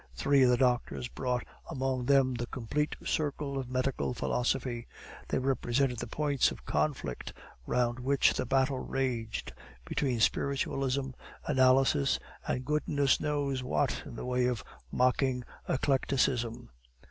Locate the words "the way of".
14.15-14.63